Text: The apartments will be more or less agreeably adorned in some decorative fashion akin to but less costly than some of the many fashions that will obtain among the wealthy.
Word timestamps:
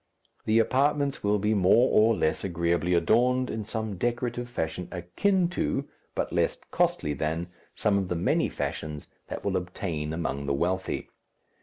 The 0.45 0.57
apartments 0.57 1.23
will 1.23 1.37
be 1.37 1.53
more 1.53 1.91
or 1.91 2.15
less 2.17 2.43
agreeably 2.43 2.95
adorned 2.95 3.51
in 3.51 3.63
some 3.65 3.97
decorative 3.97 4.49
fashion 4.49 4.87
akin 4.91 5.47
to 5.49 5.87
but 6.15 6.33
less 6.33 6.57
costly 6.71 7.13
than 7.13 7.49
some 7.75 7.99
of 7.99 8.07
the 8.07 8.15
many 8.15 8.49
fashions 8.49 9.05
that 9.27 9.45
will 9.45 9.55
obtain 9.55 10.11
among 10.11 10.47
the 10.47 10.55
wealthy. 10.55 11.07